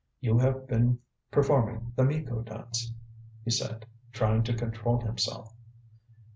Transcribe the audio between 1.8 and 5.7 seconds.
the Miko dance," he said, trying to control himself.